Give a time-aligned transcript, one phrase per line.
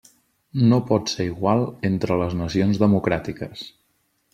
[0.71, 1.63] No pot ser igual
[1.93, 3.69] entre les nacions democràtiques.